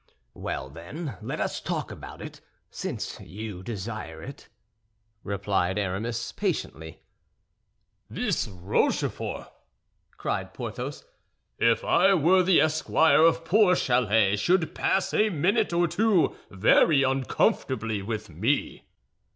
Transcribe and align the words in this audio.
'""Well, 0.33 0.67
then, 0.71 1.19
let 1.21 1.39
us 1.39 1.61
talk 1.61 1.91
about 1.91 2.23
it, 2.23 2.41
since 2.71 3.19
you 3.21 3.61
desire 3.61 4.19
it," 4.23 4.49
replied 5.23 5.77
Aramis, 5.77 6.31
patiently. 6.31 7.03
"This 8.09 8.47
Rochefort," 8.47 9.51
cried 10.17 10.55
Porthos, 10.55 11.05
"if 11.59 11.83
I 11.83 12.15
were 12.15 12.41
the 12.41 12.59
esquire 12.61 13.21
of 13.21 13.45
poor 13.45 13.75
Chalais, 13.75 14.37
should 14.37 14.73
pass 14.73 15.13
a 15.13 15.29
minute 15.29 15.71
or 15.71 15.87
two 15.87 16.35
very 16.49 17.03
uncomfortably 17.03 18.01
with 18.01 18.27
me." 18.31 18.85